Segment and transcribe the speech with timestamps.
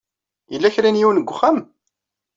[0.51, 1.57] Yella kra n yiwen deg uxxam?